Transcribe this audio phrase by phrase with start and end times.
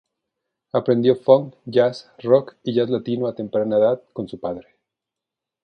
[0.79, 4.67] Aprendió funk, jazz, rock y jazz latino a temprana edad con su padre.